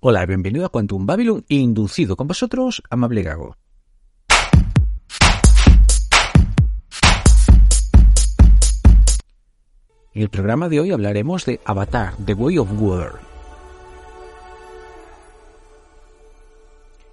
Hola, 0.00 0.24
bienvenido 0.26 0.64
a 0.64 0.68
Quantum 0.68 1.06
Babylon, 1.06 1.44
inducido 1.48 2.14
con 2.14 2.28
vosotros, 2.28 2.84
amable 2.88 3.24
Gago. 3.24 3.56
En 10.14 10.22
el 10.22 10.28
programa 10.28 10.68
de 10.68 10.78
hoy 10.78 10.92
hablaremos 10.92 11.44
de 11.46 11.60
Avatar, 11.64 12.14
The 12.24 12.34
Way 12.34 12.58
of 12.58 12.68
Water. 12.80 13.12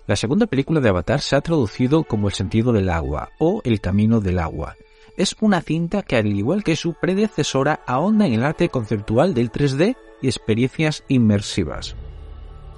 La 0.05 0.15
segunda 0.15 0.45
película 0.45 0.79
de 0.79 0.89
Avatar 0.89 1.21
se 1.21 1.35
ha 1.35 1.41
traducido 1.41 2.03
como 2.03 2.27
El 2.27 2.35
sentido 2.35 2.71
del 2.71 2.89
agua 2.89 3.31
o 3.39 3.61
El 3.63 3.81
camino 3.81 4.21
del 4.21 4.37
agua. 4.37 4.75
Es 5.17 5.35
una 5.41 5.63
cinta 5.63 6.03
que, 6.03 6.17
al 6.17 6.27
igual 6.27 6.63
que 6.63 6.75
su 6.75 6.93
predecesora, 6.93 7.79
ahonda 7.87 8.27
en 8.27 8.33
el 8.33 8.43
arte 8.43 8.69
conceptual 8.69 9.33
del 9.33 9.51
3D 9.51 9.97
y 10.21 10.27
experiencias 10.27 11.03
inmersivas. 11.07 11.95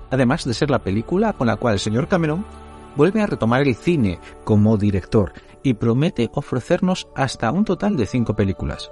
Además 0.10 0.46
de 0.46 0.54
ser 0.54 0.70
la 0.70 0.80
película 0.80 1.34
con 1.34 1.48
la 1.48 1.58
cual 1.58 1.74
el 1.74 1.80
señor 1.80 2.08
Cameron 2.08 2.46
vuelve 2.96 3.22
a 3.22 3.28
retomar 3.28 3.62
el 3.62 3.76
cine 3.76 4.20
como 4.44 4.78
director 4.78 5.34
y 5.64 5.74
promete 5.74 6.30
ofrecernos 6.34 7.08
hasta 7.16 7.52
un 7.52 7.66
total 7.66 7.98
de 7.98 8.06
cinco 8.06 8.36
películas. 8.36 8.90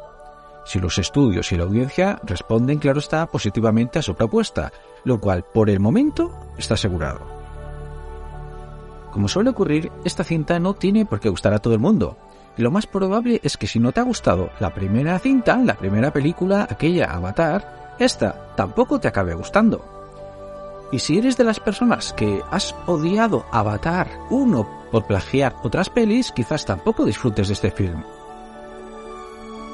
Si 0.65 0.79
los 0.79 0.97
estudios 0.97 1.51
y 1.51 1.57
la 1.57 1.63
audiencia 1.63 2.19
responden, 2.23 2.79
claro 2.79 2.99
está, 2.99 3.27
positivamente 3.27 3.99
a 3.99 4.01
su 4.01 4.15
propuesta, 4.15 4.71
lo 5.03 5.19
cual 5.19 5.45
por 5.53 5.69
el 5.69 5.79
momento 5.79 6.31
está 6.57 6.73
asegurado. 6.73 7.21
Como 9.11 9.27
suele 9.27 9.51
ocurrir, 9.51 9.91
esta 10.03 10.23
cinta 10.23 10.59
no 10.59 10.73
tiene 10.73 11.05
por 11.05 11.19
qué 11.19 11.29
gustar 11.29 11.53
a 11.53 11.59
todo 11.59 11.73
el 11.73 11.79
mundo. 11.79 12.17
Y 12.57 12.63
lo 12.63 12.71
más 12.71 12.87
probable 12.87 13.39
es 13.43 13.57
que 13.57 13.67
si 13.67 13.79
no 13.79 13.91
te 13.91 13.99
ha 13.99 14.03
gustado 14.03 14.49
la 14.59 14.73
primera 14.73 15.17
cinta, 15.19 15.57
la 15.57 15.75
primera 15.75 16.11
película, 16.11 16.67
aquella 16.69 17.11
Avatar, 17.11 17.95
esta 17.99 18.53
tampoco 18.55 18.99
te 18.99 19.07
acabe 19.07 19.33
gustando. 19.33 19.94
Y 20.95 20.99
si 20.99 21.17
eres 21.17 21.35
de 21.35 21.43
las 21.43 21.59
personas 21.59 22.13
que 22.13 22.41
has 22.51 22.73
odiado 22.85 23.45
Avatar 23.51 24.07
1 24.29 24.69
por 24.91 25.03
plagiar 25.03 25.53
otras 25.61 25.89
pelis, 25.89 26.31
quizás 26.31 26.63
tampoco 26.63 27.03
disfrutes 27.03 27.49
de 27.49 27.53
este 27.53 27.69
film. 27.69 28.01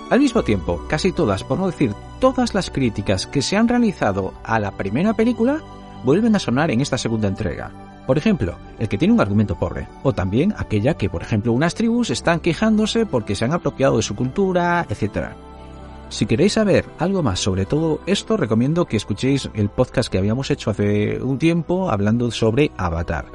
Al 0.10 0.20
mismo 0.20 0.42
tiempo, 0.42 0.82
casi 0.90 1.12
todas, 1.12 1.44
por 1.44 1.60
no 1.60 1.68
decir 1.68 1.94
todas 2.20 2.56
las 2.56 2.72
críticas 2.72 3.28
que 3.28 3.44
se 3.44 3.56
han 3.56 3.68
realizado 3.68 4.34
a 4.44 4.58
la 4.58 4.72
primera 4.72 5.14
película, 5.14 5.62
vuelven 6.04 6.36
a 6.36 6.40
sonar 6.40 6.72
en 6.72 6.82
esta 6.82 6.98
segunda 6.98 7.28
entrega. 7.28 7.70
Por 8.08 8.18
ejemplo, 8.18 8.56
el 8.80 8.90
que 8.90 8.98
tiene 8.98 9.14
un 9.14 9.22
argumento 9.22 9.60
pobre, 9.60 9.88
o 10.02 10.14
también 10.14 10.56
aquella 10.58 10.96
que, 10.96 11.08
por 11.08 11.22
ejemplo, 11.22 11.54
unas 11.54 11.76
tribus 11.76 12.10
están 12.10 12.40
quejándose 12.40 13.06
porque 13.06 13.36
se 13.36 13.46
han 13.46 13.54
apropiado 13.54 13.98
de 13.98 14.02
su 14.02 14.16
cultura, 14.16 14.88
etc. 14.90 15.36
Si 16.12 16.26
queréis 16.26 16.54
saber 16.54 16.84
algo 17.00 17.24
más 17.24 17.40
sobre 17.40 17.66
todo 17.66 18.02
esto, 18.06 18.36
recomiendo 18.36 18.86
que 18.86 18.98
escuchéis 18.98 19.50
el 19.54 19.70
podcast 19.70 20.12
que 20.12 20.18
habíamos 20.18 20.52
hecho 20.52 20.70
hace 20.70 21.22
un 21.24 21.40
tiempo 21.40 21.90
hablando 21.90 22.30
sobre 22.32 22.70
Avatar. 22.76 23.26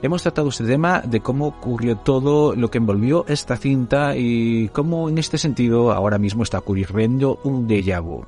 Hemos 0.00 0.22
tratado 0.22 0.48
este 0.48 0.64
tema 0.64 1.02
de 1.02 1.20
cómo 1.20 1.48
ocurrió 1.48 1.98
todo 1.98 2.56
lo 2.56 2.70
que 2.70 2.78
envolvió 2.78 3.26
esta 3.28 3.58
cinta 3.58 4.16
y 4.16 4.70
cómo 4.70 5.10
en 5.10 5.18
este 5.18 5.36
sentido 5.36 5.92
ahora 5.92 6.16
mismo 6.16 6.42
está 6.42 6.60
ocurriendo 6.60 7.40
un 7.44 7.68
déjà 7.68 8.02
vu. 8.02 8.24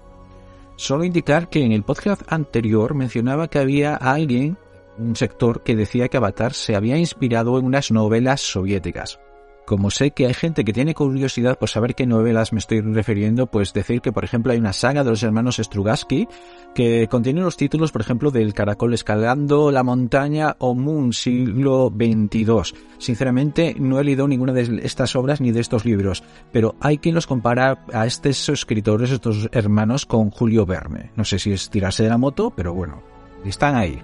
Solo 0.77 1.05
indicar 1.05 1.49
que 1.49 1.65
en 1.65 1.73
el 1.73 1.83
podcast 1.83 2.21
anterior 2.31 2.95
mencionaba 2.95 3.49
que 3.49 3.61
había 3.61 3.97
alguien, 3.97 4.59
un 4.99 5.17
sector, 5.17 5.63
que 5.63 5.75
decía 5.75 6.09
que 6.09 6.19
Avatar 6.19 6.53
se 6.53 6.77
había 6.77 6.99
inspirado 6.99 7.59
en 7.59 7.65
unas 7.65 7.91
novelas 7.91 8.43
soviéticas. 8.43 9.19
Como 9.67 9.91
sé 9.91 10.13
que 10.13 10.27
hay 10.27 10.35
gente 10.35 10.65
que 10.65 10.73
tiene 10.73 10.95
curiosidad 10.95 11.59
por 11.59 11.69
saber 11.69 11.97
qué 11.97 12.07
novelas 12.07 12.53
me 12.53 12.61
estoy 12.61 12.83
refiriendo, 12.83 13.49
pues 13.49 13.73
decir 13.73 14.01
que, 14.01 14.13
por 14.13 14.23
ejemplo, 14.23 14.53
hay 14.53 14.59
una 14.59 14.73
saga 14.73 15.03
de 15.03 15.11
los 15.11 15.25
hermanos 15.25 15.57
Strugatsky 15.57 16.29
que 16.73 17.09
contiene 17.09 17.41
los 17.41 17.57
títulos, 17.57 17.91
por 17.91 18.01
ejemplo, 18.01 18.31
del 18.31 18.55
Caracol 18.55 18.95
escalando 18.95 19.73
la 19.73 19.83
montaña 19.83 20.55
o 20.61 20.77
Moon 20.77 21.13
siglo 21.13 21.93
XXII. 21.93 22.79
Sinceramente, 22.99 23.75
no 23.77 23.99
he 23.99 24.05
leído 24.05 24.29
ninguna 24.29 24.53
de 24.53 24.83
estas 24.85 25.17
obras 25.17 25.41
ni 25.41 25.51
de 25.51 25.61
estos 25.61 25.85
libros, 25.85 26.23
pero 26.53 26.77
hay 26.81 26.99
quien 26.99 27.17
los 27.17 27.27
compara 27.27 27.85
a 27.93 28.07
estos 28.07 28.49
escritores, 28.49 29.11
estos 29.11 29.49
hermanos, 29.51 30.07
con 30.07 30.31
Julio 30.31 30.65
Verne. 30.65 31.11
No 31.17 31.25
sé 31.25 31.41
si 31.41 31.51
es 31.51 31.71
tirarse 31.71 32.05
de 32.05 32.11
la 32.11 32.19
moto, 32.19 32.53
pero 32.55 32.73
bueno, 32.73 33.03
están 33.45 33.75
ahí. 33.75 34.01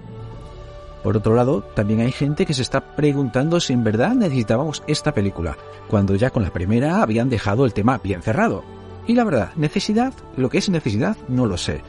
Por 1.03 1.17
otro 1.17 1.35
lado, 1.35 1.63
también 1.75 1.99
hay 1.99 2.13
gente 2.13 2.45
que 2.45 2.53
se 2.53 2.61
está 2.61 2.95
preguntando 2.95 3.59
si 3.59 3.73
en 3.73 3.83
verdad 3.83 4.15
necesitábamos 4.15 4.83
esta 4.87 5.13
película, 5.13 5.57
cuando 5.89 6.15
ya 6.15 6.29
con 6.29 6.43
la 6.43 6.53
primera 6.53 7.01
habían 7.01 7.29
dejado 7.29 7.65
el 7.65 7.73
tema 7.73 7.99
bien 8.01 8.21
cerrado. 8.21 8.63
Y 9.05 9.13
la 9.13 9.25
verdad, 9.25 9.51
necesidad, 9.57 10.13
lo 10.37 10.49
que 10.49 10.59
es 10.59 10.69
necesidad, 10.69 11.17
no 11.27 11.45
lo 11.45 11.57
sé. 11.57 11.81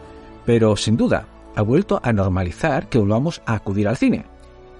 Pero 0.45 0.77
sin 0.77 0.97
duda, 0.97 1.29
ha 1.55 1.63
vuelto 1.63 2.01
a 2.03 2.13
normalizar 2.13 2.89
que 2.89 2.99
volvamos 2.99 3.41
a 3.47 3.55
acudir 3.55 3.87
al 3.87 3.97
cine. 3.97 4.25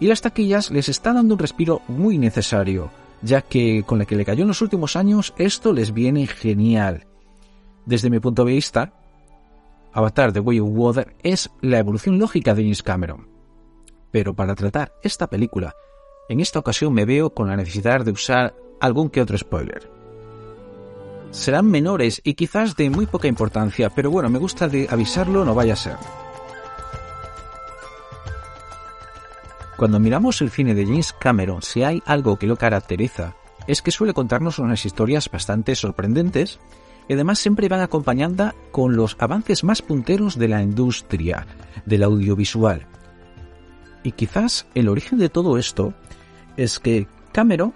Y 0.01 0.09
las 0.09 0.21
taquillas 0.21 0.73
les 0.73 0.89
está 0.89 1.13
dando 1.13 1.35
un 1.35 1.39
respiro 1.39 1.83
muy 1.87 2.19
necesario, 2.19 2.91
ya 3.23 3.41
que 3.41 3.85
con 3.87 4.01
la 4.01 4.05
que 4.05 4.17
le 4.17 4.25
cayó 4.25 4.43
en 4.43 4.49
los 4.49 4.63
últimos 4.63 4.97
años, 4.97 5.33
esto 5.39 5.73
les 5.73 5.95
viene 5.95 6.27
genial. 6.27 7.07
Desde 7.87 8.11
mi 8.11 8.19
punto 8.19 8.45
de 8.45 8.55
vista, 8.55 8.93
Avatar 9.93 10.33
The 10.33 10.41
Way 10.41 10.59
of 10.59 10.71
Water 10.73 11.15
es 11.23 11.51
la 11.61 11.79
evolución 11.79 12.19
lógica 12.19 12.53
de 12.53 12.63
James 12.63 12.83
Cameron 12.83 13.34
pero 14.15 14.33
para 14.33 14.55
tratar 14.55 14.95
esta 15.03 15.27
película, 15.27 15.75
en 16.29 16.39
esta 16.39 16.61
ocasión 16.61 16.95
me 16.95 17.05
veo 17.05 17.31
con 17.31 17.49
la 17.49 17.57
necesidad 17.57 18.05
de 18.05 18.13
usar 18.13 18.55
algún 18.81 19.11
que 19.11 19.21
otro 19.21 19.37
spoiler. 19.37 19.91
Serán 21.33 21.67
menores 21.67 22.21
y 22.23 22.35
quizás 22.35 22.77
de 22.77 22.91
muy 22.91 23.07
poca 23.07 23.27
importancia, 23.27 23.91
pero 23.91 24.13
bueno, 24.13 24.31
me 24.31 24.39
gusta 24.39 24.69
de 24.69 24.87
avisarlo, 24.89 25.45
no 25.45 25.53
vaya 25.53 25.73
a 25.73 25.77
ser. 25.77 25.97
Cuando 29.77 29.99
miramos 29.99 30.41
el 30.43 30.51
cine 30.51 30.77
de 30.77 30.87
James 30.87 31.13
Cameron, 31.19 31.63
si 31.63 31.83
hay 31.83 32.01
algo 32.07 32.39
que 32.39 32.47
lo 32.47 32.55
caracteriza, 32.55 33.35
es 33.67 33.83
que 33.83 33.91
suele 33.91 34.15
contarnos 34.15 34.61
unas 34.61 34.87
historias 34.87 35.29
bastante 35.29 35.75
sorprendentes 35.75 36.61
y 37.09 37.15
además 37.15 37.41
siempre 37.41 37.69
van 37.69 37.81
acompañando 37.81 38.53
con 38.71 38.95
los 38.95 39.17
avances 39.19 39.65
más 39.65 39.83
punteros 39.83 40.39
de 40.39 40.47
la 40.47 40.63
industria, 40.63 41.49
del 41.85 42.05
audiovisual, 42.05 42.87
y 44.05 44.13
quizás 44.13 44.67
el 44.75 44.89
origen 44.89 45.19
de 45.19 45.29
todo 45.29 45.59
esto 45.59 45.95
es 46.57 46.79
que 46.79 47.09
Cameron, 47.33 47.75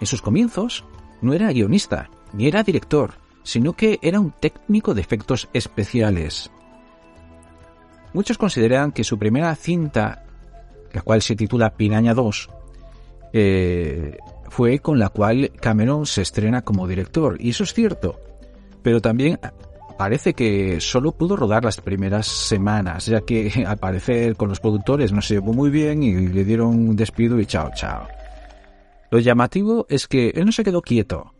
en 0.00 0.06
sus 0.06 0.20
comienzos, 0.20 0.84
no 1.22 1.32
era 1.32 1.52
guionista, 1.52 2.10
ni 2.34 2.46
era 2.46 2.62
director, 2.62 3.14
sino 3.42 3.72
que 3.72 3.98
era 4.02 4.20
un 4.20 4.32
técnico 4.32 4.92
de 4.92 5.00
efectos 5.00 5.48
especiales. 5.54 6.50
Muchos 8.12 8.36
consideran 8.36 8.92
que 8.92 9.04
su 9.04 9.18
primera 9.18 9.54
cinta, 9.54 10.24
la 10.92 11.02
cual 11.02 11.22
se 11.22 11.36
titula 11.36 11.74
Piraña 11.74 12.14
2, 12.14 12.50
eh, 13.32 14.18
fue 14.48 14.80
con 14.80 14.98
la 14.98 15.08
cual 15.08 15.52
Cameron 15.60 16.04
se 16.04 16.22
estrena 16.22 16.62
como 16.62 16.88
director, 16.88 17.36
y 17.40 17.50
eso 17.50 17.64
es 17.64 17.72
cierto. 17.72 18.20
Pero 18.82 19.00
también 19.00 19.38
parece 19.98 20.32
que 20.32 20.80
solo 20.80 21.12
pudo 21.12 21.36
rodar 21.36 21.64
las 21.64 21.80
primeras 21.80 22.26
semanas, 22.26 23.06
ya 23.06 23.20
que 23.20 23.64
al 23.66 23.76
parecer 23.76 24.36
con 24.36 24.48
los 24.48 24.60
productores 24.60 25.12
no 25.12 25.20
se 25.20 25.34
llevó 25.34 25.52
muy 25.52 25.68
bien 25.68 26.02
y 26.02 26.28
le 26.28 26.44
dieron 26.44 26.68
un 26.68 26.96
despido 26.96 27.38
y 27.38 27.44
chao, 27.44 27.70
chao. 27.74 28.06
Lo 29.10 29.18
llamativo 29.18 29.86
es 29.90 30.06
que 30.06 30.30
él 30.30 30.46
no 30.46 30.52
se 30.52 30.64
quedó 30.64 30.80
quieto. 30.80 31.34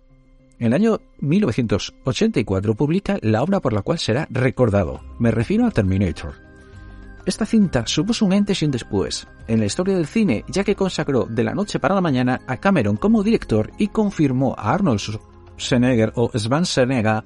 En 0.59 0.69
el 0.69 0.73
año 0.75 1.01
1984 1.21 2.75
publica 2.75 3.19
la 3.23 3.43
obra 3.43 3.61
por 3.61 3.73
la 3.73 3.83
cual 3.83 3.99
será 3.99 4.27
recordado. 4.31 5.01
Me 5.19 5.31
refiero 5.31 5.65
a 5.65 5.71
Terminator. 5.71 6.35
Esta 7.27 7.47
cinta 7.47 7.87
supuso 7.87 8.25
un 8.25 8.33
antes 8.33 8.63
y 8.63 8.65
un 8.65 8.71
después 8.71 9.29
en 9.47 9.61
la 9.61 9.67
historia 9.67 9.95
del 9.95 10.07
cine, 10.07 10.45
ya 10.49 10.65
que 10.65 10.75
consagró 10.75 11.27
de 11.27 11.45
la 11.45 11.55
noche 11.55 11.79
para 11.79 11.95
la 11.95 12.01
mañana 12.01 12.41
a 12.47 12.57
Cameron 12.57 12.97
como 12.97 13.23
director 13.23 13.71
y 13.79 13.89
confirmó 13.89 14.55
a 14.59 14.73
Arnold 14.73 14.99
Schwarzenegger 14.99 16.13
o 16.17 16.31
Schwarzenegger 16.37 17.23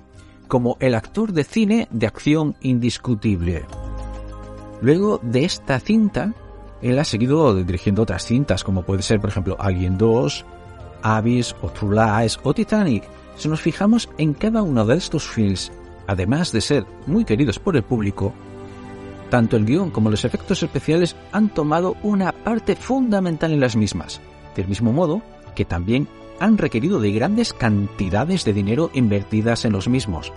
como 0.52 0.76
el 0.80 0.94
actor 0.94 1.32
de 1.32 1.44
cine 1.44 1.88
de 1.90 2.06
acción 2.06 2.56
indiscutible. 2.60 3.64
Luego 4.82 5.18
de 5.22 5.46
esta 5.46 5.80
cinta, 5.80 6.34
él 6.82 6.98
ha 6.98 7.04
seguido 7.04 7.54
dirigiendo 7.54 8.02
otras 8.02 8.26
cintas, 8.26 8.62
como 8.62 8.82
puede 8.82 9.00
ser, 9.00 9.18
por 9.18 9.30
ejemplo, 9.30 9.56
Alien 9.58 9.96
2, 9.96 10.44
Abyss 11.04 11.56
o 11.62 11.70
True 11.70 11.96
Lies 11.96 12.38
o 12.42 12.52
Titanic. 12.52 13.02
Si 13.38 13.48
nos 13.48 13.62
fijamos 13.62 14.10
en 14.18 14.34
cada 14.34 14.60
uno 14.60 14.84
de 14.84 14.98
estos 14.98 15.26
films, 15.26 15.72
además 16.06 16.52
de 16.52 16.60
ser 16.60 16.84
muy 17.06 17.24
queridos 17.24 17.58
por 17.58 17.74
el 17.74 17.82
público, 17.82 18.34
tanto 19.30 19.56
el 19.56 19.64
guion 19.64 19.90
como 19.90 20.10
los 20.10 20.26
efectos 20.26 20.62
especiales 20.62 21.16
han 21.32 21.48
tomado 21.48 21.96
una 22.02 22.30
parte 22.30 22.76
fundamental 22.76 23.52
en 23.52 23.60
las 23.60 23.74
mismas, 23.74 24.20
del 24.54 24.68
mismo 24.68 24.92
modo 24.92 25.22
que 25.54 25.64
también 25.64 26.08
han 26.40 26.58
requerido 26.58 27.00
de 27.00 27.12
grandes 27.12 27.52
cantidades 27.52 28.44
de 28.44 28.52
dinero 28.52 28.90
invertidas 28.94 29.64
en 29.64 29.72
los 29.72 29.88
mismos. 29.88 30.32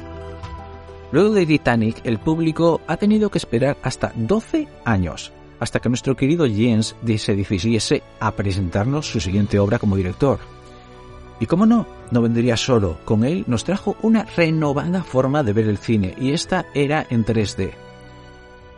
Luego 1.11 1.33
de 1.33 1.45
Titanic, 1.45 2.01
el 2.03 2.19
público 2.19 2.81
ha 2.87 2.97
tenido 2.97 3.29
que 3.29 3.37
esperar 3.37 3.77
hasta 3.83 4.11
12 4.15 4.67
años 4.83 5.31
hasta 5.59 5.79
que 5.79 5.89
nuestro 5.89 6.15
querido 6.15 6.45
Jens 6.45 6.95
se 7.17 7.35
decidiese 7.35 8.03
a 8.19 8.31
presentarnos 8.31 9.07
su 9.07 9.19
siguiente 9.19 9.59
obra 9.59 9.79
como 9.79 9.95
director. 9.95 10.39
Y 11.39 11.45
como 11.45 11.65
no, 11.65 11.85
no 12.11 12.21
vendría 12.21 12.57
solo, 12.57 12.97
con 13.03 13.23
él 13.23 13.43
nos 13.47 13.63
trajo 13.63 13.97
una 14.01 14.23
renovada 14.23 15.03
forma 15.03 15.43
de 15.43 15.53
ver 15.53 15.67
el 15.67 15.77
cine, 15.77 16.13
y 16.17 16.31
esta 16.31 16.65
era 16.73 17.05
en 17.09 17.25
3D. 17.25 17.71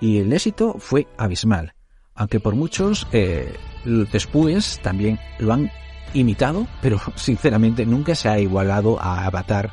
Y 0.01 0.17
el 0.19 0.33
éxito 0.33 0.75
fue 0.79 1.07
abismal. 1.17 1.73
aunque 2.15 2.39
por 2.39 2.55
muchos 2.55 3.05
eh, 3.11 3.53
después 4.11 4.79
también 4.81 5.19
lo 5.37 5.53
han 5.53 5.71
imitado, 6.13 6.67
pero 6.81 6.99
sinceramente 7.15 7.85
nunca 7.85 8.15
se 8.15 8.29
ha 8.29 8.39
igualado 8.39 9.01
a 9.01 9.25
Avatar. 9.25 9.71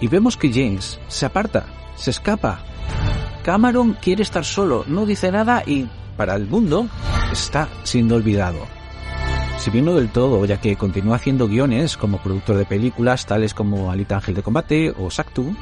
Y 0.00 0.08
vemos 0.08 0.36
que 0.36 0.52
James 0.52 1.00
se 1.08 1.26
aparta, 1.26 1.66
se 1.96 2.10
escapa. 2.10 2.60
Cameron 3.44 3.94
quiere 3.94 4.22
estar 4.22 4.44
solo, 4.44 4.84
no 4.86 5.06
dice 5.06 5.30
nada 5.30 5.62
y 5.64 5.88
para 6.16 6.34
el 6.34 6.46
mundo 6.46 6.88
está 7.32 7.68
siendo 7.84 8.16
olvidado. 8.16 8.76
Si 9.58 9.70
bien 9.70 9.84
no 9.84 9.94
del 9.94 10.10
todo, 10.10 10.44
ya 10.44 10.60
que 10.60 10.76
continúa 10.76 11.16
haciendo 11.16 11.48
guiones 11.48 11.96
como 11.96 12.18
productor 12.18 12.56
de 12.56 12.66
películas 12.66 13.26
tales 13.26 13.54
como 13.54 13.90
Alita 13.90 14.16
Ángel 14.16 14.34
de 14.34 14.42
Combate 14.42 14.94
o 14.96 15.10
Sactu, 15.10 15.56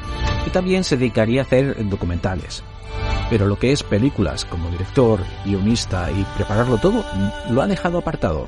y 0.47 0.51
también 0.51 0.85
se 0.85 0.97
dedicaría 0.97 1.43
a 1.43 1.45
hacer 1.45 1.89
documentales. 1.89 2.63
Pero 3.31 3.47
lo 3.47 3.59
que 3.59 3.73
es 3.73 3.83
películas 3.83 4.45
como 4.45 4.71
director, 4.71 5.21
guionista 5.45 6.11
y 6.11 6.25
prepararlo 6.37 6.79
todo, 6.79 7.05
lo 7.51 7.63
ha 7.63 7.67
dejado 7.67 7.99
apartado. 7.99 8.47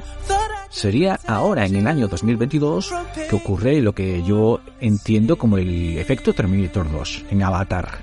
Sería 0.76 1.18
ahora, 1.26 1.64
en 1.64 1.74
el 1.74 1.86
año 1.86 2.06
2022, 2.06 2.92
que 3.30 3.34
ocurre 3.34 3.80
lo 3.80 3.94
que 3.94 4.22
yo 4.22 4.60
entiendo 4.78 5.38
como 5.38 5.56
el 5.56 5.96
efecto 5.96 6.34
Terminator 6.34 6.92
2 6.92 7.24
en 7.30 7.42
Avatar. 7.42 8.00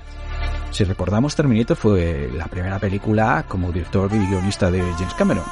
Si 0.72 0.82
recordamos, 0.82 1.36
Terminator 1.36 1.76
fue 1.76 2.28
la 2.36 2.46
primera 2.46 2.80
película 2.80 3.44
como 3.46 3.70
director 3.70 4.10
y 4.12 4.26
guionista 4.26 4.72
de 4.72 4.80
James 4.80 5.14
Cameron. 5.14 5.44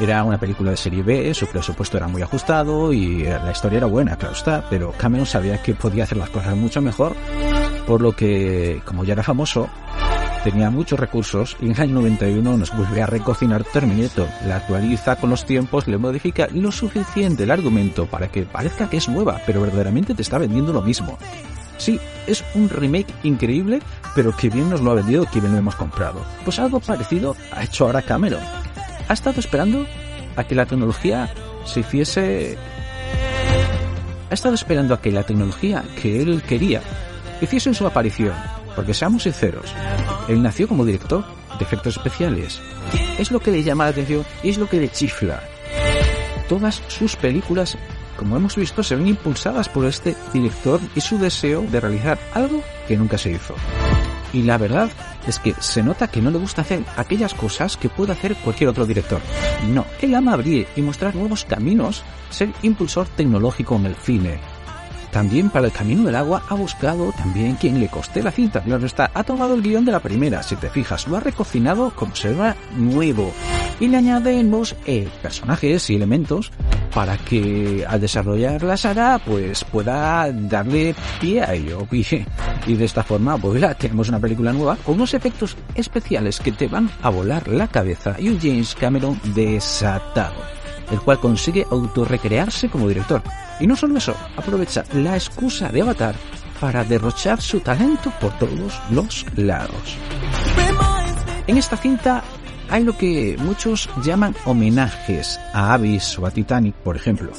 Era 0.00 0.24
una 0.24 0.40
película 0.40 0.70
de 0.70 0.78
serie 0.78 1.02
B, 1.02 1.34
su 1.34 1.46
presupuesto 1.46 1.98
era 1.98 2.08
muy 2.08 2.22
ajustado 2.22 2.90
y 2.90 3.24
la 3.24 3.52
historia 3.52 3.76
era 3.76 3.86
buena, 3.86 4.16
claro 4.16 4.34
está, 4.34 4.64
pero 4.70 4.94
Cameron 4.96 5.26
sabía 5.26 5.62
que 5.62 5.74
podía 5.74 6.04
hacer 6.04 6.16
las 6.16 6.30
cosas 6.30 6.56
mucho 6.56 6.80
mejor, 6.80 7.14
por 7.86 8.00
lo 8.00 8.12
que, 8.12 8.80
como 8.86 9.04
ya 9.04 9.12
era 9.12 9.22
famoso, 9.22 9.68
tenía 10.42 10.70
muchos 10.70 10.98
recursos 10.98 11.56
y 11.60 11.66
en 11.66 11.72
el 11.72 11.80
año 11.80 11.94
91 11.94 12.56
nos 12.56 12.76
vuelve 12.76 13.02
a 13.02 13.06
recocinar 13.06 13.64
Terminator, 13.64 14.28
la 14.46 14.56
actualiza 14.56 15.16
con 15.16 15.30
los 15.30 15.44
tiempos, 15.44 15.86
le 15.86 15.98
modifica 15.98 16.48
lo 16.52 16.72
suficiente 16.72 17.44
el 17.44 17.50
argumento 17.50 18.06
para 18.06 18.28
que 18.28 18.42
parezca 18.42 18.90
que 18.90 18.96
es 18.96 19.08
nueva, 19.08 19.40
pero 19.46 19.60
verdaderamente 19.60 20.14
te 20.14 20.22
está 20.22 20.38
vendiendo 20.38 20.72
lo 20.72 20.82
mismo. 20.82 21.18
Sí, 21.78 22.00
es 22.26 22.44
un 22.54 22.68
remake 22.68 23.12
increíble, 23.22 23.80
pero 24.14 24.36
que 24.36 24.50
bien 24.50 24.70
nos 24.70 24.80
lo 24.80 24.90
ha 24.90 24.94
vendido, 24.94 25.26
que 25.26 25.40
bien 25.40 25.52
lo 25.52 25.58
hemos 25.58 25.76
comprado. 25.76 26.24
Pues 26.44 26.58
algo 26.58 26.80
parecido 26.80 27.36
ha 27.52 27.64
hecho 27.64 27.86
ahora 27.86 28.02
Cameron. 28.02 28.42
Ha 29.08 29.12
estado 29.12 29.40
esperando 29.40 29.86
a 30.36 30.44
que 30.44 30.54
la 30.54 30.66
tecnología 30.66 31.28
se 31.64 31.80
hiciese... 31.80 32.58
Ha 34.30 34.34
estado 34.34 34.54
esperando 34.54 34.94
a 34.94 35.00
que 35.00 35.12
la 35.12 35.24
tecnología 35.24 35.84
que 36.00 36.22
él 36.22 36.42
quería 36.42 36.80
hiciese 37.40 37.74
su 37.74 37.86
aparición 37.86 38.32
porque 38.74 38.94
seamos 38.94 39.24
sinceros, 39.24 39.72
él 40.28 40.42
nació 40.42 40.68
como 40.68 40.84
director 40.84 41.24
de 41.58 41.64
efectos 41.64 41.96
especiales. 41.96 42.60
Es 43.18 43.30
lo 43.30 43.40
que 43.40 43.50
le 43.50 43.62
llama 43.62 43.84
la 43.84 43.90
atención 43.90 44.24
y 44.42 44.50
es 44.50 44.58
lo 44.58 44.68
que 44.68 44.80
le 44.80 44.88
chifla. 44.88 45.42
Todas 46.48 46.82
sus 46.88 47.16
películas, 47.16 47.78
como 48.16 48.36
hemos 48.36 48.56
visto, 48.56 48.82
se 48.82 48.96
ven 48.96 49.08
impulsadas 49.08 49.68
por 49.68 49.86
este 49.86 50.16
director 50.32 50.80
y 50.94 51.00
su 51.00 51.18
deseo 51.18 51.62
de 51.62 51.80
realizar 51.80 52.18
algo 52.34 52.62
que 52.86 52.96
nunca 52.96 53.18
se 53.18 53.32
hizo. 53.32 53.54
Y 54.32 54.42
la 54.42 54.56
verdad 54.56 54.90
es 55.26 55.38
que 55.38 55.54
se 55.60 55.82
nota 55.82 56.08
que 56.08 56.22
no 56.22 56.30
le 56.30 56.38
gusta 56.38 56.62
hacer 56.62 56.82
aquellas 56.96 57.34
cosas 57.34 57.76
que 57.76 57.88
puede 57.88 58.12
hacer 58.12 58.34
cualquier 58.36 58.70
otro 58.70 58.86
director. 58.86 59.20
No, 59.68 59.84
él 60.00 60.14
ama 60.14 60.32
abrir 60.32 60.66
y 60.74 60.82
mostrar 60.82 61.14
nuevos 61.14 61.44
caminos, 61.44 62.02
ser 62.30 62.50
impulsor 62.62 63.08
tecnológico 63.08 63.76
en 63.76 63.86
el 63.86 63.94
cine, 63.94 64.40
también 65.12 65.50
para 65.50 65.66
el 65.66 65.72
Camino 65.72 66.04
del 66.04 66.16
Agua 66.16 66.42
ha 66.48 66.54
buscado 66.54 67.12
también 67.12 67.54
quien 67.54 67.78
le 67.78 67.88
coste 67.88 68.22
la 68.22 68.32
cinta. 68.32 68.62
Claro 68.62 68.86
está, 68.86 69.10
ha 69.14 69.22
tomado 69.22 69.54
el 69.54 69.62
guion 69.62 69.84
de 69.84 69.92
la 69.92 70.00
primera, 70.00 70.42
si 70.42 70.56
te 70.56 70.70
fijas, 70.70 71.06
lo 71.06 71.18
ha 71.18 71.20
recocinado 71.20 71.92
como 71.94 72.16
se 72.16 72.34
va 72.34 72.56
nuevo. 72.76 73.32
Y 73.78 73.88
le 73.88 73.98
añademos 73.98 74.74
eh, 74.86 75.08
personajes 75.22 75.90
y 75.90 75.96
elementos 75.96 76.50
para 76.94 77.16
que 77.18 77.84
al 77.86 78.00
desarrollar 78.00 78.62
la 78.62 78.76
saga 78.76 79.20
pues 79.24 79.64
pueda 79.64 80.30
darle 80.32 80.94
pie 81.20 81.42
a 81.42 81.54
ello. 81.54 81.86
Y 82.64 82.74
de 82.74 82.84
esta 82.84 83.02
forma, 83.02 83.36
pues 83.38 83.60
tenemos 83.76 84.08
una 84.08 84.20
película 84.20 84.52
nueva 84.52 84.76
con 84.76 84.94
unos 84.94 85.14
efectos 85.14 85.56
especiales 85.74 86.38
que 86.38 86.52
te 86.52 86.68
van 86.68 86.88
a 87.02 87.10
volar 87.10 87.48
la 87.48 87.66
cabeza 87.66 88.14
y 88.18 88.28
un 88.28 88.38
James 88.40 88.76
Cameron 88.76 89.20
desatado, 89.34 90.36
el 90.92 91.00
cual 91.00 91.18
consigue 91.18 91.66
autorrecrearse 91.68 92.68
como 92.68 92.88
director. 92.88 93.22
Y 93.58 93.66
no 93.66 93.74
solo 93.74 93.96
eso, 93.96 94.14
aprovecha 94.36 94.84
la 94.92 95.14
excusa 95.16 95.70
de 95.70 95.82
Avatar 95.82 96.14
para 96.60 96.84
derrochar 96.84 97.40
su 97.40 97.58
talento 97.60 98.12
por 98.20 98.38
todos 98.38 98.80
los 98.90 99.26
lados. 99.36 99.96
En 101.46 101.58
esta 101.58 101.76
cinta 101.76 102.22
hay 102.68 102.84
lo 102.84 102.96
que 102.96 103.36
muchos 103.38 103.88
llaman 104.04 104.36
homenajes 104.44 105.40
a 105.52 105.74
Abyss 105.74 106.18
o 106.18 106.26
a 106.26 106.30
Titanic, 106.30 106.74
por 106.76 106.94
ejemplo. 106.94 107.32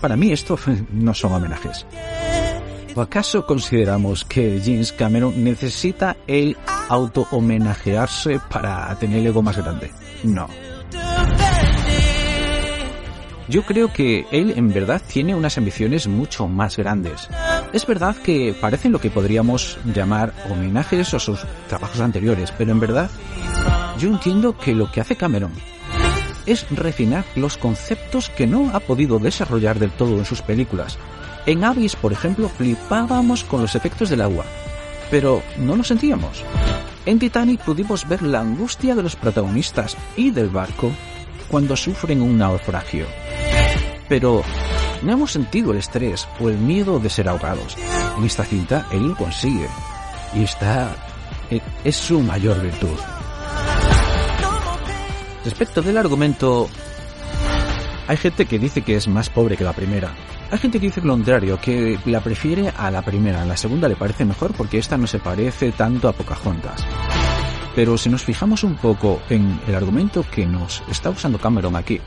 Para 0.00 0.16
mí 0.16 0.32
esto 0.32 0.58
no 0.92 1.14
son 1.14 1.32
homenajes. 1.32 1.86
¿O 2.94 3.00
acaso 3.00 3.44
consideramos 3.44 4.24
que 4.24 4.60
James 4.64 4.92
Cameron 4.92 5.42
necesita 5.42 6.16
el 6.28 6.56
auto-homenajearse 6.88 8.40
para 8.48 8.96
tener 9.00 9.18
el 9.18 9.26
ego 9.26 9.42
más 9.42 9.56
grande? 9.56 9.90
No. 10.22 10.46
Yo 13.48 13.62
creo 13.62 13.92
que 13.92 14.26
él 14.30 14.54
en 14.56 14.72
verdad 14.72 15.02
tiene 15.06 15.34
unas 15.34 15.58
ambiciones 15.58 16.08
mucho 16.08 16.48
más 16.48 16.76
grandes. 16.76 17.28
Es 17.72 17.86
verdad 17.86 18.16
que 18.16 18.54
parecen 18.58 18.92
lo 18.92 19.00
que 19.00 19.10
podríamos 19.10 19.78
llamar 19.84 20.32
homenajes 20.50 21.12
a 21.12 21.18
sus 21.18 21.40
trabajos 21.68 22.00
anteriores, 22.00 22.52
pero 22.56 22.72
en 22.72 22.80
verdad 22.80 23.10
yo 23.98 24.08
entiendo 24.08 24.56
que 24.56 24.74
lo 24.74 24.90
que 24.90 25.00
hace 25.00 25.16
Cameron 25.16 25.52
es 26.46 26.66
refinar 26.70 27.24
los 27.36 27.56
conceptos 27.56 28.30
que 28.30 28.46
no 28.46 28.70
ha 28.74 28.80
podido 28.80 29.18
desarrollar 29.18 29.78
del 29.78 29.90
todo 29.90 30.18
en 30.18 30.24
sus 30.24 30.42
películas. 30.42 30.98
En 31.46 31.64
Abyss, 31.64 31.96
por 31.96 32.12
ejemplo, 32.12 32.48
flipábamos 32.48 33.44
con 33.44 33.60
los 33.60 33.74
efectos 33.74 34.08
del 34.08 34.22
agua, 34.22 34.44
pero 35.10 35.42
no 35.58 35.76
lo 35.76 35.84
sentíamos. 35.84 36.42
En 37.06 37.18
Titanic 37.18 37.60
pudimos 37.60 38.08
ver 38.08 38.22
la 38.22 38.40
angustia 38.40 38.94
de 38.94 39.02
los 39.02 39.16
protagonistas 39.16 39.96
y 40.16 40.30
del 40.30 40.48
barco 40.48 40.90
cuando 41.48 41.76
sufren 41.76 42.22
un 42.22 42.38
naufragio. 42.38 43.06
Pero 44.08 44.42
no 45.02 45.12
hemos 45.12 45.32
sentido 45.32 45.72
el 45.72 45.78
estrés 45.78 46.28
o 46.40 46.48
el 46.48 46.58
miedo 46.58 46.98
de 46.98 47.10
ser 47.10 47.28
ahogados. 47.28 47.76
En 48.18 48.24
esta 48.24 48.44
cinta 48.44 48.86
él 48.90 49.08
lo 49.08 49.16
consigue. 49.16 49.68
Y 50.34 50.42
está... 50.42 50.94
E, 51.50 51.60
es 51.84 51.96
su 51.96 52.20
mayor 52.20 52.60
virtud. 52.60 52.98
Respecto 55.44 55.82
del 55.82 55.98
argumento, 55.98 56.68
hay 58.06 58.16
gente 58.16 58.46
que 58.46 58.58
dice 58.58 58.82
que 58.82 58.96
es 58.96 59.08
más 59.08 59.28
pobre 59.28 59.56
que 59.56 59.64
la 59.64 59.72
primera. 59.72 60.14
Hay 60.50 60.58
gente 60.58 60.78
que 60.78 60.86
dice 60.86 61.00
lo 61.02 61.14
contrario, 61.14 61.58
que 61.60 61.98
la 62.06 62.20
prefiere 62.20 62.72
a 62.76 62.90
la 62.90 63.02
primera. 63.02 63.44
La 63.44 63.56
segunda 63.56 63.88
le 63.88 63.96
parece 63.96 64.24
mejor 64.24 64.52
porque 64.52 64.78
esta 64.78 64.96
no 64.96 65.06
se 65.06 65.18
parece 65.18 65.72
tanto 65.72 66.08
a 66.08 66.12
Pocahontas. 66.12 66.84
Pero 67.74 67.98
si 67.98 68.08
nos 68.08 68.22
fijamos 68.22 68.62
un 68.62 68.76
poco 68.76 69.20
en 69.28 69.60
el 69.66 69.74
argumento 69.74 70.24
que 70.30 70.46
nos 70.46 70.82
está 70.88 71.10
usando 71.10 71.38
Cameron 71.38 71.74
aquí, 71.74 72.00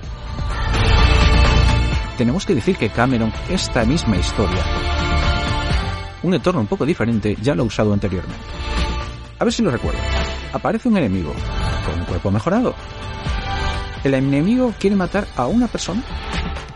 tenemos 2.17 2.45
que 2.45 2.55
decir 2.55 2.77
que 2.77 2.89
Cameron, 2.89 3.33
esta 3.49 3.83
misma 3.83 4.17
historia, 4.17 4.63
un 6.23 6.33
entorno 6.33 6.61
un 6.61 6.67
poco 6.67 6.85
diferente, 6.85 7.37
ya 7.41 7.53
lo 7.53 7.63
ha 7.63 7.65
usado 7.65 7.93
anteriormente. 7.93 8.41
A 9.39 9.43
ver 9.43 9.53
si 9.53 9.61
lo 9.61 9.69
recuerdo. 9.69 9.99
Aparece 10.53 10.89
un 10.89 10.97
enemigo 10.97 11.33
con 11.85 11.99
un 11.99 12.05
cuerpo 12.05 12.31
mejorado. 12.31 12.73
El 14.03 14.13
enemigo 14.13 14.73
quiere 14.79 14.95
matar 14.95 15.27
a 15.35 15.47
una 15.47 15.67
persona 15.67 16.01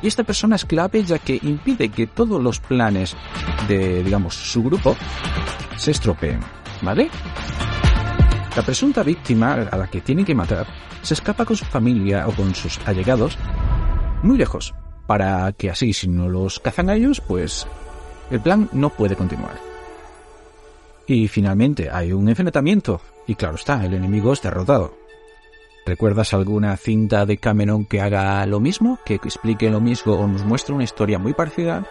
y 0.02 0.08
esta 0.08 0.24
persona 0.24 0.56
es 0.56 0.66
clave 0.66 1.04
ya 1.04 1.18
que 1.20 1.40
impide 1.42 1.90
que 1.90 2.08
todos 2.08 2.42
los 2.42 2.60
planes 2.60 3.16
de, 3.68 4.04
digamos, 4.04 4.36
su 4.36 4.64
grupo 4.64 4.96
se 5.78 5.92
estropeen. 5.92 6.40
¿Vale? 6.82 7.10
La 8.56 8.64
presunta 8.64 9.02
víctima 9.02 9.54
a 9.54 9.78
la 9.78 9.88
que 9.88 10.02
tienen 10.02 10.26
que 10.26 10.36
matar 10.36 10.68
se 11.02 11.14
escapa 11.14 11.46
con 11.46 11.56
su 11.56 11.64
familia 11.64 12.28
o 12.28 12.34
con 12.34 12.54
sus 12.54 12.80
allegados 12.86 13.38
muy 14.24 14.38
lejos, 14.38 14.74
para 15.08 15.52
que 15.54 15.70
así 15.70 15.94
si 15.94 16.10
no 16.10 16.28
los 16.28 16.60
cazan 16.60 16.90
a 16.90 16.96
ellos, 16.96 17.22
pues 17.22 17.66
el 18.30 18.42
plan 18.42 18.70
no 18.74 18.90
puede 18.90 19.16
continuar. 19.16 19.58
Y 21.08 21.30
finalmente 21.30 21.90
hay 21.90 22.12
un 22.12 22.28
enfrentamiento, 22.28 23.02
y 23.26 23.36
claro 23.36 23.56
está, 23.56 23.86
el 23.86 23.94
enemigo 23.94 24.34
es 24.34 24.42
derrotado. 24.42 24.96
¿Recuerdas 25.86 26.34
alguna 26.34 26.76
cinta 26.78 27.26
de 27.26 27.38
Cameron 27.38 27.86
que 27.86 28.02
haga 28.02 28.46
lo 28.46 28.60
mismo, 28.60 29.00
que 29.06 29.16
explique 29.16 29.70
lo 29.70 29.80
mismo 29.80 30.14
o 30.14 30.28
nos 30.28 30.46
muestre 30.46 30.76
una 30.76 30.84
historia 30.84 31.18
muy 31.18 31.34
parecida? 31.34 31.86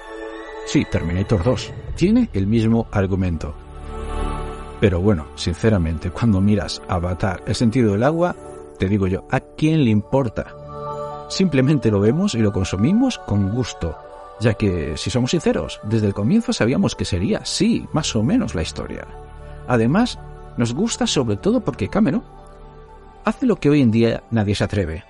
Sí, 0.67 0.87
Terminator 0.89 1.43
2. 1.43 1.73
Tiene 1.97 2.29
el 2.35 2.47
mismo 2.47 2.87
argumento. 2.93 3.55
Pero 4.81 5.01
bueno, 5.01 5.27
sinceramente, 5.35 6.11
cuando 6.11 6.41
miras 6.41 6.81
Avatar, 6.89 7.43
el 7.47 7.55
sentido 7.55 7.93
del 7.93 8.03
agua, 8.03 8.35
te 8.79 8.89
digo 8.89 9.07
yo, 9.07 9.25
¿a 9.31 9.41
quién 9.41 9.85
le 9.85 9.91
importa? 9.91 10.55
Simplemente 11.29 11.91
lo 11.91 12.01
vemos 12.01 12.35
y 12.35 12.39
lo 12.39 12.51
consumimos 12.51 13.19
con 13.19 13.55
gusto, 13.55 13.97
ya 14.41 14.55
que, 14.55 14.97
si 14.97 15.11
somos 15.11 15.33
sinceros, 15.33 15.81
desde 15.85 16.07
el 16.07 16.15
comienzo 16.15 16.55
sabíamos 16.55 16.97
que 16.97 17.05
sería, 17.05 17.45
sí, 17.45 17.87
más 17.93 18.17
o 18.17 18.23
menos 18.23 18.55
la 18.55 18.63
historia. 18.63 19.07
Además, 19.69 20.19
nos 20.57 20.75
gusta 20.75 21.07
sobre 21.07 21.37
todo 21.37 21.61
porque 21.61 21.89
Cameron 21.89 22.25
hace 23.25 23.45
lo 23.45 23.57
que 23.57 23.69
hoy 23.69 23.83
en 23.83 23.91
día 23.91 24.23
nadie 24.31 24.55
se 24.55 24.65
atreve. 24.65 25.05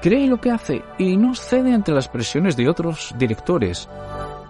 Cree 0.00 0.26
lo 0.26 0.40
que 0.40 0.50
hace 0.50 0.82
y 0.98 1.16
no 1.16 1.34
cede 1.34 1.74
ante 1.74 1.92
las 1.92 2.08
presiones 2.08 2.56
de 2.56 2.68
otros 2.68 3.14
directores 3.18 3.88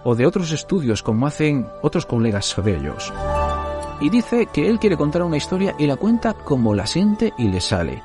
o 0.04 0.14
de 0.14 0.26
otros 0.26 0.52
estudios 0.52 1.02
como 1.02 1.26
hacen 1.26 1.66
otros 1.82 2.06
colegas 2.06 2.54
de 2.64 2.76
ellos. 2.76 3.12
Y 4.00 4.10
dice 4.10 4.46
que 4.46 4.68
él 4.68 4.78
quiere 4.78 4.96
contar 4.96 5.22
una 5.22 5.36
historia 5.36 5.74
y 5.78 5.86
la 5.86 5.96
cuenta 5.96 6.34
como 6.34 6.74
la 6.74 6.86
siente 6.86 7.32
y 7.38 7.48
le 7.48 7.60
sale. 7.60 8.02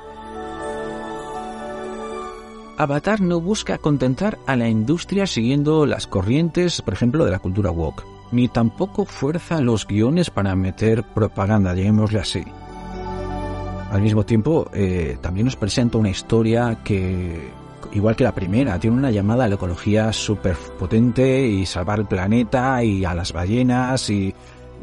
Avatar 2.78 3.20
no 3.20 3.40
busca 3.40 3.78
contentar 3.78 4.38
a 4.46 4.56
la 4.56 4.68
industria 4.68 5.26
siguiendo 5.26 5.86
las 5.86 6.06
corrientes, 6.06 6.80
por 6.82 6.94
ejemplo, 6.94 7.24
de 7.24 7.30
la 7.30 7.38
cultura 7.38 7.70
woke, 7.70 8.04
ni 8.32 8.48
tampoco 8.48 9.04
fuerza 9.04 9.60
los 9.60 9.86
guiones 9.86 10.30
para 10.30 10.56
meter 10.56 11.04
propaganda, 11.04 11.74
llamémosle 11.74 12.18
así. 12.18 12.44
Al 13.90 14.00
mismo 14.00 14.24
tiempo, 14.24 14.70
eh, 14.72 15.18
también 15.20 15.44
nos 15.44 15.56
presenta 15.56 15.98
una 15.98 16.08
historia 16.08 16.78
que, 16.82 17.50
igual 17.92 18.16
que 18.16 18.24
la 18.24 18.34
primera, 18.34 18.78
tiene 18.80 18.96
una 18.96 19.10
llamada 19.10 19.44
a 19.44 19.48
la 19.48 19.56
ecología 19.56 20.12
súper 20.14 20.56
potente 20.78 21.46
y 21.46 21.66
salvar 21.66 22.00
el 22.00 22.06
planeta 22.06 22.82
y 22.82 23.04
a 23.04 23.14
las 23.14 23.34
ballenas 23.34 24.08
y 24.08 24.34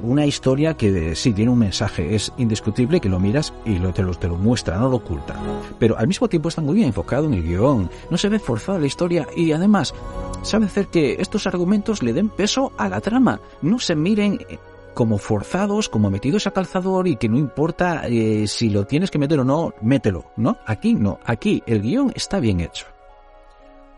una 0.04 0.26
historia 0.26 0.76
que 0.76 1.16
sí 1.16 1.34
tiene 1.34 1.52
un 1.52 1.60
mensaje, 1.60 2.16
es 2.16 2.32
indiscutible 2.38 3.00
que 3.00 3.10
lo 3.10 3.20
miras 3.20 3.54
y 3.66 3.80
lo, 3.80 3.94
te, 3.94 4.04
lo, 4.04 4.14
te 4.14 4.28
muestra, 4.28 4.78
no 4.78 4.90
lo 4.90 4.98
oculta. 4.98 5.36
Pero 5.78 5.98
al 5.98 6.08
mismo 6.08 6.28
tiempo 6.28 6.50
está 6.50 6.62
muy 6.62 6.76
bien 6.76 6.88
enfocado 6.88 7.26
en 7.26 7.34
el 7.34 7.44
guion, 7.44 7.90
no 8.10 8.18
se 8.18 8.30
ve 8.30 8.40
forzada 8.40 8.80
la 8.80 8.88
historia 8.88 9.28
y 9.36 9.52
además 9.52 9.94
sabe 10.42 10.66
hacer 10.66 10.88
que 10.88 11.18
estos 11.20 11.48
argumentos 11.48 12.04
le 12.04 12.14
den 12.14 12.30
peso 12.30 12.72
a 12.78 12.90
la 12.90 13.02
trama, 13.02 13.40
no 13.62 13.80
se 13.80 13.96
miren 13.96 14.40
como 14.94 15.18
forzados, 15.18 15.88
como 15.88 16.10
metidos 16.10 16.48
a 16.48 16.52
calzador 16.52 17.08
y 17.08 17.16
que 17.16 17.30
no 17.30 17.38
importa 17.38 18.04
eh, 18.08 18.48
si 18.48 18.70
lo 18.70 18.86
tienes 18.86 19.12
que 19.12 19.20
meter 19.20 19.40
o 19.40 19.46
no, 19.46 19.74
mételo, 19.82 20.26
¿no? 20.36 20.58
Aquí 20.66 20.94
no, 20.94 21.20
aquí 21.26 21.64
el 21.66 21.82
guion 21.82 22.12
está 22.16 22.40
bien 22.40 22.60
hecho. 22.60 22.86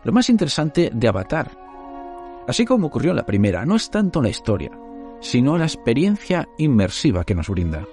Lo 0.04 0.12
más 0.12 0.28
interesante 0.28 0.90
de 0.92 1.08
Avatar, 1.08 1.50
así 2.46 2.64
como 2.64 2.88
ocurrió 2.88 3.10
en 3.10 3.16
la 3.16 3.26
primera, 3.26 3.64
no 3.64 3.76
es 3.76 3.90
tanto 3.90 4.20
la 4.20 4.28
historia, 4.28 4.70
sino 5.22 5.56
la 5.56 5.64
experiencia 5.64 6.48
inmersiva 6.58 7.24
que 7.24 7.34
nos 7.34 7.48
brinda. 7.48 7.86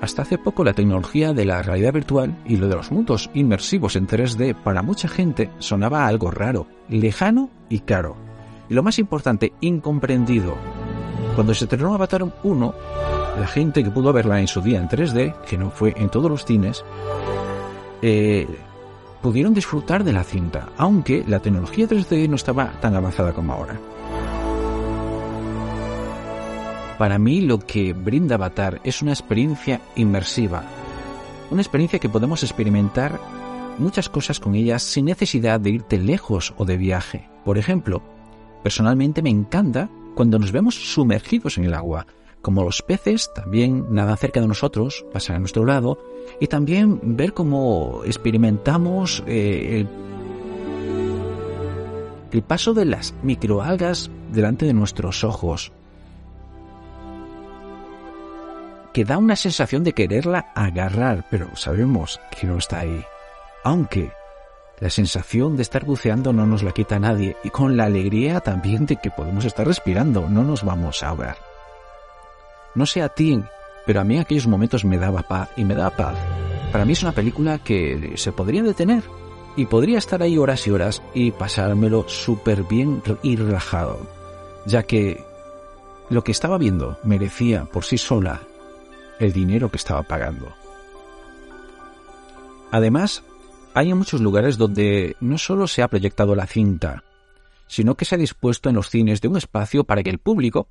Hasta 0.00 0.22
hace 0.22 0.38
poco 0.38 0.64
la 0.64 0.72
tecnología 0.72 1.32
de 1.32 1.44
la 1.44 1.62
realidad 1.62 1.92
virtual 1.92 2.36
y 2.46 2.56
lo 2.56 2.68
de 2.68 2.76
los 2.76 2.90
mundos 2.90 3.30
inmersivos 3.34 3.96
en 3.96 4.06
3D 4.06 4.54
para 4.54 4.82
mucha 4.82 5.08
gente 5.08 5.50
sonaba 5.58 6.06
algo 6.06 6.30
raro, 6.30 6.66
lejano 6.88 7.50
y 7.68 7.80
caro. 7.80 8.16
Y 8.68 8.74
lo 8.74 8.82
más 8.82 8.98
importante, 8.98 9.52
incomprendido. 9.60 10.56
Cuando 11.34 11.52
se 11.54 11.64
estrenó 11.64 11.94
Avatar 11.94 12.22
1, 12.42 12.74
la 13.40 13.46
gente 13.46 13.82
que 13.82 13.90
pudo 13.90 14.12
verla 14.12 14.40
en 14.40 14.46
su 14.46 14.60
día 14.60 14.78
en 14.78 14.88
3D, 14.88 15.40
que 15.42 15.58
no 15.58 15.70
fue 15.70 15.94
en 15.96 16.08
todos 16.10 16.30
los 16.30 16.44
cines, 16.44 16.84
eh, 18.02 18.46
pudieron 19.20 19.54
disfrutar 19.54 20.04
de 20.04 20.12
la 20.12 20.22
cinta, 20.22 20.68
aunque 20.76 21.24
la 21.26 21.40
tecnología 21.40 21.88
3D 21.88 22.28
no 22.28 22.36
estaba 22.36 22.72
tan 22.80 22.94
avanzada 22.94 23.32
como 23.32 23.54
ahora. 23.54 23.80
Para 26.98 27.18
mí 27.18 27.40
lo 27.40 27.58
que 27.58 27.92
brinda 27.92 28.36
Avatar 28.36 28.80
es 28.84 29.02
una 29.02 29.12
experiencia 29.12 29.80
inmersiva, 29.96 30.62
una 31.50 31.60
experiencia 31.60 31.98
que 31.98 32.08
podemos 32.08 32.42
experimentar 32.44 33.18
muchas 33.78 34.08
cosas 34.08 34.38
con 34.38 34.54
ella 34.54 34.78
sin 34.78 35.06
necesidad 35.06 35.58
de 35.58 35.70
irte 35.70 35.98
lejos 35.98 36.54
o 36.56 36.64
de 36.64 36.76
viaje. 36.76 37.28
Por 37.44 37.58
ejemplo, 37.58 38.00
personalmente 38.62 39.22
me 39.22 39.30
encanta 39.30 39.90
cuando 40.14 40.38
nos 40.38 40.52
vemos 40.52 40.76
sumergidos 40.76 41.58
en 41.58 41.64
el 41.64 41.74
agua, 41.74 42.06
como 42.42 42.62
los 42.62 42.82
peces 42.82 43.32
también 43.34 43.86
nadan 43.90 44.16
cerca 44.16 44.40
de 44.40 44.46
nosotros, 44.46 45.04
pasan 45.12 45.36
a 45.36 45.38
nuestro 45.40 45.64
lado, 45.64 45.98
y 46.40 46.46
también 46.46 47.00
ver 47.16 47.32
cómo 47.32 48.02
experimentamos 48.04 49.24
eh, 49.26 49.80
el, 49.80 49.88
el 52.30 52.42
paso 52.42 52.72
de 52.72 52.84
las 52.84 53.14
microalgas 53.22 54.10
delante 54.30 54.66
de 54.66 54.74
nuestros 54.74 55.24
ojos, 55.24 55.72
que 58.94 59.04
da 59.04 59.18
una 59.18 59.34
sensación 59.34 59.82
de 59.82 59.92
quererla 59.92 60.52
agarrar, 60.54 61.26
pero 61.28 61.54
sabemos 61.56 62.20
que 62.30 62.46
no 62.46 62.58
está 62.58 62.78
ahí. 62.78 63.04
Aunque 63.64 64.12
la 64.78 64.88
sensación 64.88 65.56
de 65.56 65.62
estar 65.62 65.84
buceando 65.84 66.32
no 66.32 66.46
nos 66.46 66.62
la 66.62 66.70
quita 66.70 67.00
nadie 67.00 67.36
y 67.42 67.50
con 67.50 67.76
la 67.76 67.86
alegría 67.86 68.38
también 68.38 68.86
de 68.86 68.96
que 68.96 69.10
podemos 69.10 69.44
estar 69.44 69.66
respirando, 69.66 70.28
no 70.30 70.44
nos 70.44 70.62
vamos 70.62 71.02
a 71.02 71.08
ahogar. 71.08 71.36
No 72.76 72.86
sé 72.86 73.02
a 73.02 73.08
ti, 73.08 73.42
pero 73.84 74.00
a 74.00 74.04
mí 74.04 74.16
aquellos 74.16 74.46
momentos 74.46 74.84
me 74.84 74.96
daba 74.96 75.22
paz 75.22 75.50
y 75.56 75.64
me 75.64 75.74
da 75.74 75.90
paz. 75.90 76.16
Para 76.70 76.84
mí 76.84 76.92
es 76.92 77.02
una 77.02 77.12
película 77.12 77.58
que 77.58 78.12
se 78.14 78.30
podría 78.30 78.62
detener 78.62 79.02
y 79.56 79.66
podría 79.66 79.98
estar 79.98 80.22
ahí 80.22 80.38
horas 80.38 80.68
y 80.68 80.70
horas 80.70 81.02
y 81.14 81.32
pasármelo 81.32 82.08
súper 82.08 82.62
bien 82.62 83.02
y 83.24 83.34
relajado, 83.34 84.06
ya 84.66 84.84
que 84.84 85.24
lo 86.10 86.22
que 86.22 86.30
estaba 86.30 86.58
viendo 86.58 86.96
merecía 87.02 87.64
por 87.64 87.84
sí 87.84 87.98
sola 87.98 88.42
el 89.18 89.32
dinero 89.32 89.70
que 89.70 89.76
estaba 89.76 90.02
pagando. 90.02 90.54
Además, 92.70 93.22
hay 93.74 93.92
muchos 93.94 94.20
lugares 94.20 94.58
donde 94.58 95.16
no 95.20 95.38
solo 95.38 95.66
se 95.66 95.82
ha 95.82 95.88
proyectado 95.88 96.34
la 96.34 96.46
cinta, 96.46 97.04
sino 97.66 97.96
que 97.96 98.04
se 98.04 98.14
ha 98.14 98.18
dispuesto 98.18 98.68
en 98.68 98.76
los 98.76 98.90
cines 98.90 99.20
de 99.20 99.28
un 99.28 99.36
espacio 99.36 99.84
para 99.84 100.02
que 100.02 100.10
el 100.10 100.18
público 100.18 100.68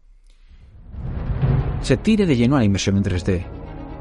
se 1.82 1.98
tire 1.98 2.26
de 2.26 2.38
lleno 2.38 2.56
a 2.56 2.60
la 2.60 2.66
inmersión 2.66 2.96
en 2.96 3.04
3D, 3.04 3.46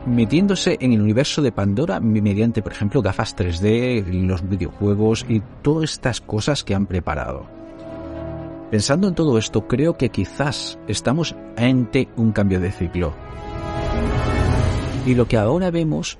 metiéndose 0.07 0.79
en 0.81 0.93
el 0.93 1.01
universo 1.01 1.43
de 1.43 1.51
Pandora 1.51 1.99
mediante, 1.99 2.63
por 2.63 2.73
ejemplo, 2.73 3.03
gafas 3.03 3.37
3D, 3.37 4.05
los 4.27 4.49
videojuegos 4.49 5.27
y 5.29 5.43
todas 5.63 5.93
estas 5.93 6.21
cosas 6.21 6.63
que 6.63 6.75
han 6.75 6.87
preparado. 6.87 7.47
Pensando 8.71 9.09
en 9.09 9.15
todo 9.15 9.37
esto, 9.37 9.67
creo 9.67 9.97
que 9.97 10.11
quizás 10.11 10.79
estamos 10.87 11.35
ante 11.57 12.09
un 12.17 12.33
cambio 12.33 12.61
de 12.61 12.73
ciclo. 12.73 13.13
Y 15.07 15.15
lo 15.15 15.27
que 15.27 15.37
ahora 15.37 15.71
vemos 15.71 16.19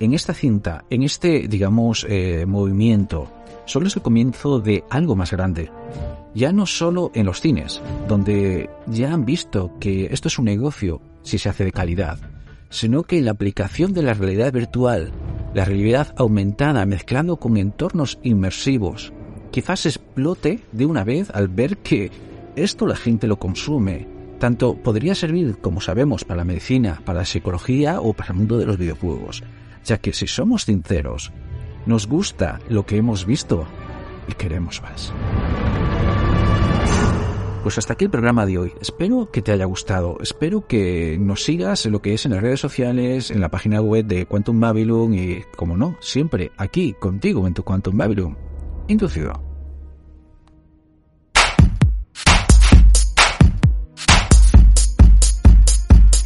en 0.00 0.14
esta 0.14 0.34
cinta, 0.34 0.84
en 0.90 1.02
este, 1.02 1.48
digamos, 1.48 2.06
eh, 2.08 2.44
movimiento, 2.46 3.30
solo 3.66 3.88
es 3.88 3.96
el 3.96 4.02
comienzo 4.02 4.60
de 4.60 4.84
algo 4.90 5.16
más 5.16 5.32
grande. 5.32 5.70
Ya 6.34 6.52
no 6.52 6.66
solo 6.66 7.10
en 7.14 7.26
los 7.26 7.40
cines, 7.40 7.82
donde 8.08 8.70
ya 8.86 9.12
han 9.12 9.24
visto 9.24 9.72
que 9.80 10.06
esto 10.06 10.28
es 10.28 10.38
un 10.38 10.46
negocio 10.46 11.00
si 11.22 11.38
se 11.38 11.48
hace 11.48 11.64
de 11.64 11.72
calidad, 11.72 12.18
sino 12.70 13.02
que 13.02 13.20
la 13.20 13.32
aplicación 13.32 13.92
de 13.92 14.02
la 14.02 14.14
realidad 14.14 14.52
virtual, 14.52 15.12
la 15.54 15.64
realidad 15.64 16.14
aumentada 16.16 16.84
mezclando 16.86 17.36
con 17.36 17.56
entornos 17.56 18.18
inmersivos, 18.22 19.12
quizás 19.50 19.86
explote 19.86 20.60
de 20.72 20.86
una 20.86 21.04
vez 21.04 21.30
al 21.30 21.48
ver 21.48 21.78
que 21.78 22.10
esto 22.54 22.86
la 22.86 22.96
gente 22.96 23.26
lo 23.26 23.38
consume, 23.38 24.06
tanto 24.38 24.74
podría 24.74 25.14
servir, 25.14 25.58
como 25.58 25.80
sabemos, 25.80 26.24
para 26.24 26.38
la 26.38 26.44
medicina, 26.44 27.00
para 27.04 27.20
la 27.20 27.24
psicología 27.24 28.00
o 28.00 28.12
para 28.12 28.30
el 28.30 28.36
mundo 28.36 28.58
de 28.58 28.66
los 28.66 28.78
videojuegos, 28.78 29.42
ya 29.84 29.98
que 29.98 30.12
si 30.12 30.26
somos 30.26 30.62
sinceros, 30.62 31.32
nos 31.86 32.06
gusta 32.06 32.60
lo 32.68 32.84
que 32.84 32.96
hemos 32.96 33.26
visto 33.26 33.66
y 34.28 34.32
queremos 34.34 34.82
más. 34.82 35.12
Pues 37.62 37.78
hasta 37.78 37.94
aquí 37.94 38.04
el 38.04 38.12
programa 38.12 38.46
de 38.46 38.58
hoy. 38.58 38.72
Espero 38.80 39.30
que 39.32 39.42
te 39.42 39.50
haya 39.50 39.64
gustado. 39.64 40.18
Espero 40.20 40.68
que 40.68 41.18
nos 41.18 41.42
sigas 41.42 41.84
en 41.84 41.92
lo 41.92 42.00
que 42.00 42.14
es 42.14 42.24
en 42.24 42.32
las 42.32 42.40
redes 42.40 42.60
sociales, 42.60 43.32
en 43.32 43.40
la 43.40 43.48
página 43.48 43.80
web 43.80 44.06
de 44.06 44.24
Quantum 44.24 44.60
Babylon 44.60 45.14
y, 45.14 45.42
como 45.56 45.76
no, 45.76 45.96
siempre 46.00 46.52
aquí 46.56 46.92
contigo 46.92 47.44
en 47.46 47.54
tu 47.54 47.64
Quantum 47.64 47.96
Babylon. 47.96 48.38
Inducido. 48.86 49.45